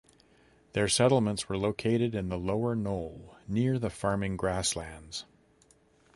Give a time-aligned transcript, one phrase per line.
[0.73, 5.25] Their settlements were located in the lower knoll, near the farming grasslands.